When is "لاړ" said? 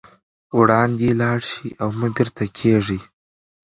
1.21-1.39